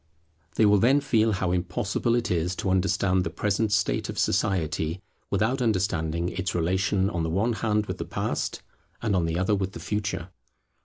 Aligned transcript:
They 0.55 0.65
will 0.65 0.79
then 0.79 0.99
feel 0.99 1.31
how 1.33 1.51
impossible 1.51 2.15
it 2.15 2.31
is 2.31 2.55
to 2.55 2.71
understand 2.71 3.23
the 3.23 3.29
present 3.29 3.71
state 3.71 4.09
of 4.09 4.17
society, 4.17 4.99
without 5.29 5.61
understanding 5.61 6.29
its 6.29 6.55
relation 6.55 7.07
on 7.07 7.21
the 7.21 7.29
one 7.29 7.53
hand 7.53 7.85
with 7.85 7.99
the 7.99 8.05
Past, 8.05 8.63
and 9.03 9.15
on 9.15 9.25
the 9.27 9.37
other 9.37 9.53
with 9.53 9.73
the 9.73 9.79
Future. 9.79 10.29